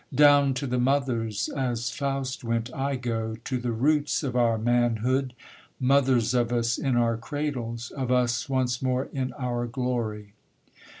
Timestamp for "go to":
2.95-3.57